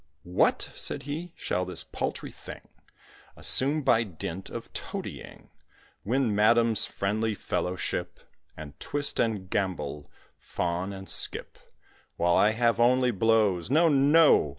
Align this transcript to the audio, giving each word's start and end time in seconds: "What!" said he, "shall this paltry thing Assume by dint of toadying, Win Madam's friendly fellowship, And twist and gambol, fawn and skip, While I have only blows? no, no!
"What!" 0.23 0.71
said 0.73 1.03
he, 1.03 1.31
"shall 1.37 1.63
this 1.63 1.83
paltry 1.83 2.31
thing 2.31 2.61
Assume 3.37 3.83
by 3.83 4.01
dint 4.03 4.49
of 4.49 4.73
toadying, 4.73 5.51
Win 6.03 6.33
Madam's 6.33 6.87
friendly 6.87 7.35
fellowship, 7.35 8.19
And 8.57 8.79
twist 8.79 9.19
and 9.19 9.47
gambol, 9.47 10.09
fawn 10.39 10.91
and 10.91 11.07
skip, 11.07 11.59
While 12.17 12.35
I 12.35 12.49
have 12.49 12.79
only 12.79 13.11
blows? 13.11 13.69
no, 13.69 13.89
no! 13.89 14.49